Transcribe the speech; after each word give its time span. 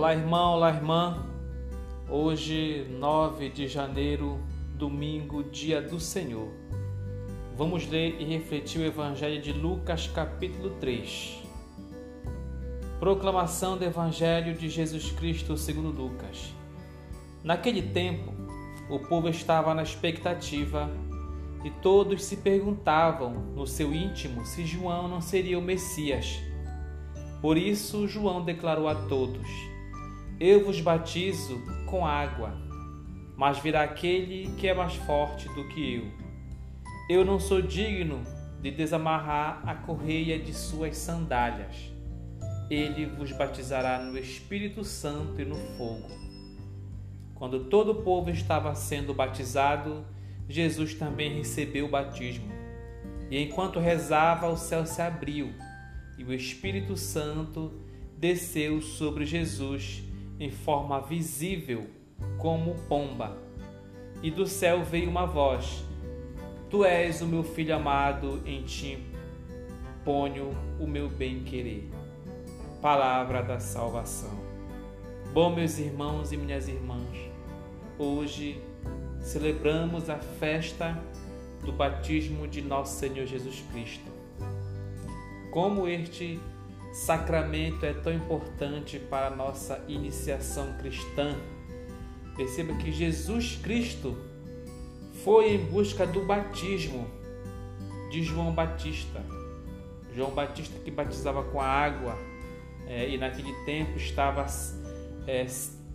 Olá, 0.00 0.14
irmão, 0.14 0.54
olá, 0.54 0.70
irmã. 0.70 1.26
Hoje, 2.08 2.86
9 2.88 3.50
de 3.50 3.68
janeiro, 3.68 4.40
domingo, 4.74 5.44
dia 5.44 5.82
do 5.82 6.00
Senhor. 6.00 6.48
Vamos 7.54 7.86
ler 7.86 8.18
e 8.18 8.24
refletir 8.24 8.80
o 8.80 8.84
Evangelho 8.86 9.42
de 9.42 9.52
Lucas, 9.52 10.06
capítulo 10.06 10.70
3. 10.80 11.42
Proclamação 12.98 13.76
do 13.76 13.84
Evangelho 13.84 14.54
de 14.54 14.70
Jesus 14.70 15.12
Cristo 15.12 15.54
segundo 15.58 15.90
Lucas. 15.90 16.54
Naquele 17.44 17.82
tempo, 17.82 18.32
o 18.88 18.98
povo 19.00 19.28
estava 19.28 19.74
na 19.74 19.82
expectativa 19.82 20.90
e 21.62 21.68
todos 21.68 22.24
se 22.24 22.38
perguntavam 22.38 23.34
no 23.54 23.66
seu 23.66 23.92
íntimo 23.92 24.46
se 24.46 24.64
João 24.64 25.08
não 25.08 25.20
seria 25.20 25.58
o 25.58 25.62
Messias. 25.62 26.40
Por 27.42 27.58
isso, 27.58 28.08
João 28.08 28.42
declarou 28.42 28.88
a 28.88 28.94
todos: 28.94 29.69
Eu 30.40 30.64
vos 30.64 30.80
batizo 30.80 31.60
com 31.84 32.06
água, 32.06 32.56
mas 33.36 33.58
virá 33.58 33.82
aquele 33.82 34.50
que 34.56 34.66
é 34.66 34.72
mais 34.72 34.94
forte 34.94 35.46
do 35.50 35.68
que 35.68 35.96
eu. 35.96 36.10
Eu 37.10 37.26
não 37.26 37.38
sou 37.38 37.60
digno 37.60 38.22
de 38.62 38.70
desamarrar 38.70 39.60
a 39.68 39.74
correia 39.74 40.38
de 40.38 40.54
suas 40.54 40.96
sandálias. 40.96 41.92
Ele 42.70 43.04
vos 43.04 43.30
batizará 43.32 43.98
no 44.02 44.16
Espírito 44.16 44.82
Santo 44.82 45.42
e 45.42 45.44
no 45.44 45.56
fogo. 45.76 46.08
Quando 47.34 47.64
todo 47.64 47.92
o 47.92 48.02
povo 48.02 48.30
estava 48.30 48.74
sendo 48.74 49.12
batizado, 49.12 50.06
Jesus 50.48 50.94
também 50.94 51.36
recebeu 51.36 51.84
o 51.84 51.90
batismo. 51.90 52.50
E 53.30 53.38
enquanto 53.42 53.78
rezava, 53.78 54.48
o 54.48 54.56
céu 54.56 54.86
se 54.86 55.02
abriu 55.02 55.52
e 56.16 56.24
o 56.24 56.32
Espírito 56.32 56.96
Santo 56.96 57.74
desceu 58.16 58.80
sobre 58.80 59.26
Jesus 59.26 60.08
em 60.40 60.50
forma 60.50 61.00
visível 61.00 61.86
como 62.38 62.74
pomba. 62.88 63.36
E 64.22 64.30
do 64.30 64.46
céu 64.46 64.82
veio 64.82 65.08
uma 65.08 65.26
voz: 65.26 65.84
Tu 66.68 66.84
és 66.84 67.20
o 67.20 67.26
meu 67.26 67.44
filho 67.44 67.76
amado, 67.76 68.42
em 68.44 68.62
ti 68.62 69.06
ponho 70.04 70.50
o 70.80 70.86
meu 70.86 71.08
bem-querer. 71.08 71.88
Palavra 72.80 73.42
da 73.42 73.60
salvação. 73.60 74.40
Bom, 75.32 75.54
meus 75.54 75.78
irmãos 75.78 76.32
e 76.32 76.36
minhas 76.36 76.66
irmãs, 76.66 77.30
hoje 77.98 78.60
celebramos 79.20 80.08
a 80.08 80.16
festa 80.16 80.98
do 81.64 81.70
batismo 81.70 82.48
de 82.48 82.62
nosso 82.62 82.98
Senhor 82.98 83.26
Jesus 83.26 83.62
Cristo 83.70 84.10
como 85.50 85.88
este 85.88 86.38
sacramento 86.92 87.84
é 87.84 87.92
tão 87.92 88.12
importante 88.12 88.98
para 88.98 89.28
a 89.28 89.30
nossa 89.30 89.84
iniciação 89.88 90.72
cristã. 90.78 91.36
Perceba 92.36 92.74
que 92.74 92.90
Jesus 92.90 93.58
Cristo 93.62 94.16
foi 95.24 95.54
em 95.54 95.58
busca 95.58 96.06
do 96.06 96.24
batismo 96.24 97.06
de 98.10 98.22
João 98.22 98.52
Batista. 98.52 99.22
João 100.14 100.30
Batista 100.30 100.78
que 100.80 100.90
batizava 100.90 101.42
com 101.44 101.60
a 101.60 101.66
água 101.66 102.18
é, 102.86 103.08
e 103.08 103.18
naquele 103.18 103.52
tempo 103.64 103.96
estava 103.96 104.46
é, 105.26 105.46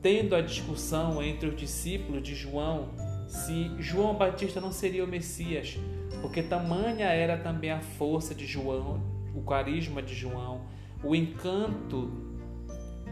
tendo 0.00 0.34
a 0.34 0.40
discussão 0.40 1.22
entre 1.22 1.48
os 1.48 1.56
discípulos 1.56 2.22
de 2.22 2.34
João 2.34 2.94
se 3.28 3.70
João 3.78 4.14
Batista 4.14 4.58
não 4.60 4.72
seria 4.72 5.04
o 5.04 5.06
Messias, 5.06 5.76
porque 6.22 6.42
tamanha 6.42 7.06
era 7.08 7.36
também 7.36 7.70
a 7.70 7.80
força 7.80 8.34
de 8.34 8.46
João, 8.46 9.02
o 9.34 9.42
carisma 9.42 10.02
de 10.02 10.14
João, 10.14 10.62
o 11.02 11.14
encanto 11.14 12.10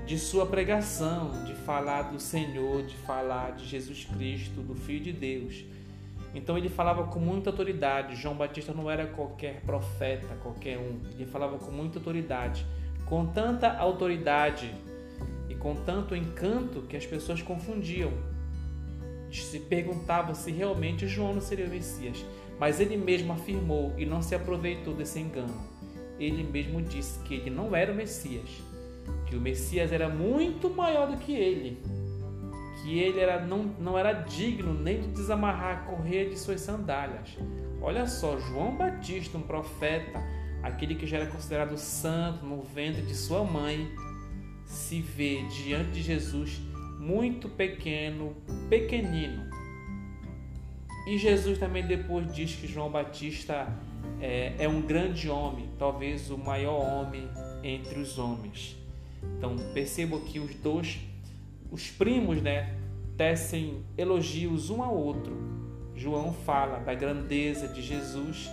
de 0.05 0.19
sua 0.19 0.47
pregação, 0.47 1.45
de 1.45 1.55
falar 1.55 2.03
do 2.03 2.21
Senhor, 2.21 2.83
de 2.83 2.97
falar 2.97 3.53
de 3.53 3.67
Jesus 3.67 4.05
Cristo, 4.05 4.61
do 4.61 4.75
Filho 4.75 5.05
de 5.05 5.13
Deus. 5.13 5.65
Então 6.35 6.59
ele 6.59 6.69
falava 6.69 7.05
com 7.05 7.19
muita 7.19 7.51
autoridade. 7.51 8.17
João 8.17 8.35
Batista 8.35 8.73
não 8.73 8.91
era 8.91 9.07
qualquer 9.07 9.63
profeta, 9.63 10.37
qualquer 10.43 10.79
um. 10.79 11.01
Ele 11.13 11.27
falava 11.27 11.59
com 11.59 11.71
muita 11.71 11.99
autoridade, 11.99 12.67
com 13.05 13.27
tanta 13.27 13.73
autoridade 13.79 14.73
e 15.49 15.55
com 15.55 15.75
tanto 15.75 16.15
encanto 16.15 16.83
que 16.83 16.97
as 16.97 17.07
pessoas 17.07 17.41
confundiam. 17.41 18.13
Se 19.31 19.61
perguntavam 19.61 20.35
se 20.35 20.51
realmente 20.51 21.07
João 21.07 21.35
não 21.35 21.41
seria 21.41 21.67
o 21.67 21.71
Messias. 21.71 22.25
Mas 22.59 22.81
ele 22.81 22.97
mesmo 22.97 23.33
afirmou 23.33 23.93
e 23.99 24.07
não 24.07 24.23
se 24.23 24.35
aproveitou 24.35 24.95
desse 24.95 25.19
engano 25.19 25.76
ele 26.19 26.43
mesmo 26.43 26.81
disse 26.83 27.19
que 27.21 27.35
ele 27.35 27.51
não 27.51 27.75
era 27.75 27.93
o 27.93 27.95
Messias, 27.95 28.49
que 29.27 29.37
o 29.37 29.41
Messias 29.41 29.93
era 29.93 30.09
muito 30.09 30.71
maior 30.71 31.11
do 31.11 31.17
que 31.17 31.33
ele, 31.33 31.79
que 32.83 32.99
ele 32.99 33.19
era, 33.19 33.45
não, 33.45 33.65
não 33.79 33.99
era 33.99 34.13
digno 34.13 34.73
nem 34.73 35.01
de 35.01 35.09
desamarrar 35.09 35.79
a 35.79 35.81
correia 35.83 36.29
de 36.29 36.39
suas 36.39 36.61
sandálias. 36.61 37.37
Olha 37.81 38.07
só, 38.07 38.39
João 38.39 38.77
Batista, 38.77 39.37
um 39.39 39.43
profeta, 39.43 40.23
aquele 40.63 40.95
que 40.95 41.07
já 41.07 41.19
era 41.19 41.27
considerado 41.27 41.77
santo 41.77 42.45
no 42.45 42.63
ventre 42.63 43.03
de 43.03 43.15
sua 43.15 43.45
mãe, 43.45 43.89
se 44.65 45.01
vê 45.01 45.43
diante 45.49 45.91
de 45.91 46.03
Jesus 46.03 46.61
muito 46.99 47.49
pequeno, 47.49 48.35
pequenino. 48.69 49.49
E 51.07 51.19
Jesus 51.19 51.59
também 51.59 51.87
depois 51.87 52.33
diz 52.35 52.57
que 52.57 52.67
João 52.67 52.91
Batista 52.91 53.69
é, 54.21 54.55
é 54.59 54.69
um 54.69 54.81
grande 54.81 55.29
homem, 55.29 55.69
talvez 55.79 56.31
o 56.31 56.39
maior 56.39 56.81
homem 56.81 57.29
entre 57.63 57.99
os 57.99 58.19
homens. 58.19 58.77
Então 59.39 59.57
percebo 59.75 60.21
que 60.21 60.39
os 60.39 60.55
dois, 60.57 60.99
os 61.71 61.91
primos, 61.91 62.41
né, 62.41 62.75
tecem 63.17 63.85
elogios 63.97 64.71
um 64.71 64.83
ao 64.83 64.97
outro. 64.97 65.37
João 65.95 66.33
fala 66.33 66.79
da 66.79 66.95
grandeza 66.95 67.67
de 67.69 67.83
Jesus 67.83 68.51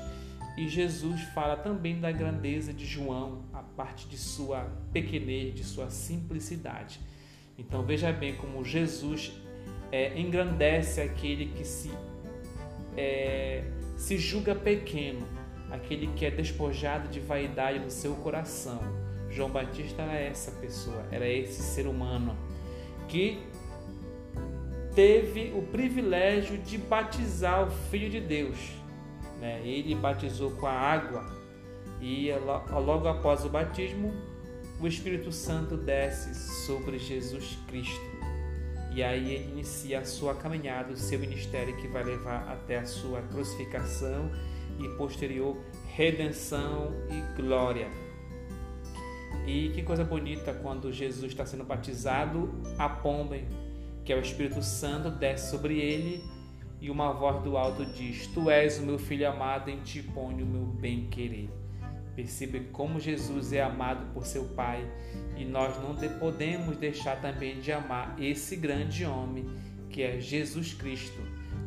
e 0.57 0.67
Jesus 0.67 1.21
fala 1.33 1.57
também 1.57 1.99
da 1.99 2.11
grandeza 2.11 2.71
de 2.71 2.85
João, 2.85 3.43
a 3.51 3.61
parte 3.61 4.07
de 4.07 4.17
sua 4.17 4.71
pequenez, 4.91 5.53
de 5.53 5.63
sua 5.63 5.89
simplicidade. 5.89 6.99
Então 7.57 7.83
veja 7.83 8.11
bem 8.11 8.35
como 8.35 8.63
Jesus 8.63 9.33
é, 9.91 10.19
engrandece 10.19 11.01
aquele 11.01 11.47
que 11.47 11.65
se, 11.65 11.91
é, 12.95 13.63
se 13.97 14.17
julga 14.17 14.55
pequeno 14.55 15.27
aquele 15.73 16.07
que 16.15 16.23
é 16.23 16.29
despojado 16.29 17.09
de 17.09 17.19
vaidade 17.19 17.79
no 17.79 17.89
seu 17.89 18.13
coração. 18.15 18.79
João 19.29 19.49
Batista 19.49 20.03
era 20.03 20.19
essa 20.19 20.51
pessoa, 20.51 21.03
era 21.11 21.27
esse 21.27 21.63
ser 21.63 21.87
humano 21.87 22.37
que 23.07 23.39
teve 24.93 25.51
o 25.55 25.63
privilégio 25.63 26.59
de 26.59 26.77
batizar 26.77 27.67
o 27.67 27.71
Filho 27.89 28.07
de 28.07 28.21
Deus. 28.21 28.57
Né? 29.41 29.61
Ele 29.65 29.95
batizou 29.95 30.51
com 30.51 30.67
a 30.67 30.71
água 30.71 31.25
e 31.99 32.29
logo 32.71 33.07
após 33.07 33.43
o 33.43 33.49
batismo, 33.49 34.13
o 34.79 34.87
Espírito 34.87 35.31
Santo 35.31 35.75
desce 35.75 36.35
sobre 36.65 36.99
Jesus 36.99 37.57
Cristo. 37.67 38.13
E 38.93 39.01
aí 39.01 39.33
ele 39.33 39.51
inicia 39.53 39.99
a 39.99 40.05
sua 40.05 40.35
caminhada, 40.35 40.93
o 40.93 40.97
seu 40.97 41.17
ministério 41.17 41.75
que 41.77 41.87
vai 41.87 42.03
levar 42.03 42.47
até 42.47 42.77
a 42.77 42.85
sua 42.85 43.23
crucificação 43.23 44.29
e 44.79 44.87
posterior 44.97 45.57
redenção 45.95 46.91
e 47.09 47.41
glória. 47.41 47.87
E 49.45 49.69
que 49.69 49.83
coisa 49.83 50.03
bonita 50.03 50.53
quando 50.53 50.91
Jesus 50.91 51.31
está 51.31 51.45
sendo 51.45 51.63
batizado, 51.63 52.49
a 52.77 52.87
pomba, 52.87 53.37
que 54.05 54.11
é 54.11 54.15
o 54.15 54.21
Espírito 54.21 54.61
Santo, 54.61 55.09
desce 55.11 55.51
sobre 55.51 55.79
ele 55.79 56.23
e 56.79 56.89
uma 56.89 57.13
voz 57.13 57.43
do 57.43 57.57
alto 57.57 57.85
diz: 57.85 58.27
Tu 58.27 58.49
és 58.49 58.79
o 58.79 58.83
meu 58.83 58.97
filho 58.97 59.29
amado, 59.29 59.69
em 59.69 59.79
ti 59.81 60.01
ponho 60.01 60.45
o 60.45 60.49
meu 60.49 60.65
bem-querer. 60.65 61.49
Perceba 62.15 62.59
como 62.71 62.99
Jesus 62.99 63.53
é 63.53 63.61
amado 63.61 64.05
por 64.13 64.25
seu 64.25 64.45
Pai 64.49 64.85
e 65.35 65.45
nós 65.45 65.75
não 65.81 65.95
podemos 66.19 66.77
deixar 66.77 67.19
também 67.21 67.59
de 67.59 67.71
amar 67.71 68.15
esse 68.19 68.55
grande 68.55 69.05
homem 69.05 69.45
que 69.89 70.03
é 70.03 70.19
Jesus 70.19 70.73
Cristo. 70.73 71.19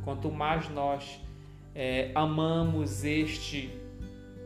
Quanto 0.05 0.31
mais 0.31 0.69
nós 0.69 1.21
é, 1.77 2.11
amamos 2.15 3.05
este 3.05 3.71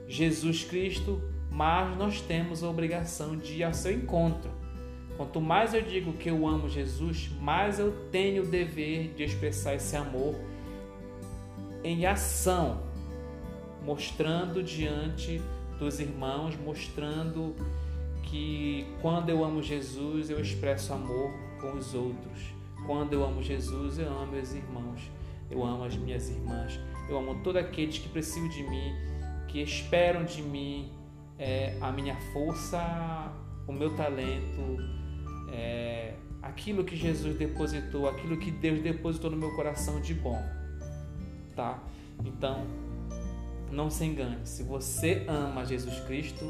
Jesus 0.09 0.65
Cristo, 0.65 1.23
mais 1.49 1.97
nós 1.97 2.21
temos 2.21 2.65
a 2.65 2.69
obrigação 2.69 3.37
de 3.37 3.59
ir 3.59 3.63
ao 3.63 3.73
seu 3.73 3.93
encontro. 3.93 4.51
Quanto 5.17 5.41
mais 5.41 5.73
eu 5.73 5.81
digo 5.81 6.13
que 6.15 6.29
eu 6.29 6.45
amo 6.49 6.69
Jesus, 6.69 7.31
mais 7.41 7.79
eu 7.79 7.93
tenho 8.11 8.43
o 8.43 8.47
dever 8.47 9.15
de 9.15 9.23
expressar 9.23 9.77
esse 9.77 9.95
amor 9.95 10.35
em 11.85 12.05
ação, 12.05 12.83
mostrando 13.85 14.61
diante 14.61 15.41
dos 15.79 16.01
irmãos, 16.01 16.57
mostrando 16.57 17.55
que 18.25 18.87
quando 19.01 19.29
eu 19.29 19.45
amo 19.45 19.63
Jesus, 19.63 20.31
eu 20.31 20.41
expresso 20.41 20.93
amor 20.93 21.31
com 21.61 21.75
os 21.75 21.95
outros. 21.95 22.41
Quando 22.87 23.13
eu 23.13 23.25
amo 23.25 23.41
Jesus, 23.41 23.99
eu 23.99 24.09
amo 24.09 24.33
meus 24.33 24.53
irmãos, 24.53 25.01
eu 25.49 25.65
amo 25.65 25.85
as 25.85 25.97
minhas 25.97 26.29
irmãs, 26.29 26.81
eu 27.11 27.19
amo 27.19 27.43
todos 27.43 27.61
aqueles 27.61 27.99
que 27.99 28.09
precisam 28.09 28.49
de 28.49 28.63
mim 28.63 29.11
que 29.51 29.61
esperam 29.61 30.25
de 30.25 30.43
mim 30.43 30.93
é, 31.37 31.77
a 31.81 31.91
minha 31.91 32.17
força, 32.33 33.33
o 33.67 33.73
meu 33.73 33.95
talento, 33.97 34.79
é, 35.53 36.15
aquilo 36.41 36.85
que 36.85 36.95
Jesus 36.95 37.37
depositou, 37.37 38.09
aquilo 38.09 38.39
que 38.39 38.51
Deus 38.51 38.81
depositou 38.81 39.31
no 39.31 39.37
meu 39.37 39.55
coração 39.57 40.01
de 40.01 40.15
bom, 40.15 40.41
tá? 41.57 41.83
Então, 42.25 42.67
não 43.73 43.91
se 43.91 44.05
engane. 44.05 44.47
Se 44.47 44.63
você 44.63 45.25
ama 45.27 45.65
Jesus 45.65 45.99
Cristo, 46.01 46.45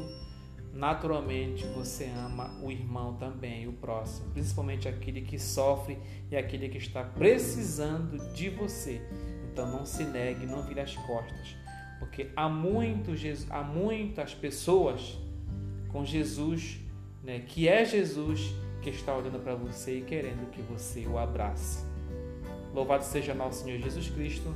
naturalmente 0.73 1.65
você 1.67 2.05
ama 2.05 2.59
o 2.61 2.69
irmão 2.69 3.15
também, 3.15 3.67
o 3.67 3.73
próximo, 3.73 4.29
principalmente 4.31 4.87
aquele 4.87 5.21
que 5.21 5.39
sofre 5.39 5.97
e 6.29 6.35
aquele 6.35 6.69
que 6.69 6.77
está 6.77 7.03
precisando 7.03 8.33
de 8.33 8.49
você. 8.49 9.01
Então 9.51 9.69
não 9.69 9.85
se 9.85 10.03
negue, 10.03 10.45
não 10.45 10.63
vire 10.63 10.79
as 10.79 10.95
costas, 10.95 11.55
porque 11.99 12.29
há, 12.35 12.47
muito, 12.47 13.11
há 13.49 13.63
muitas 13.63 14.33
pessoas 14.33 15.17
com 15.89 16.05
Jesus, 16.05 16.79
né, 17.23 17.39
que 17.39 17.67
é 17.67 17.83
Jesus, 17.83 18.53
que 18.81 18.89
está 18.89 19.15
olhando 19.15 19.39
para 19.39 19.53
você 19.55 19.99
e 19.99 20.01
querendo 20.01 20.49
que 20.51 20.61
você 20.61 21.05
o 21.05 21.17
abrace. 21.17 21.85
Louvado 22.73 23.03
seja 23.03 23.33
nosso 23.33 23.63
Senhor 23.63 23.79
Jesus 23.79 24.09
Cristo. 24.09 24.55